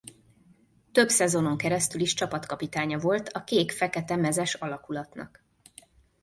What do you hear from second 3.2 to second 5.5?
a kék-fekete mezes alakulatnak.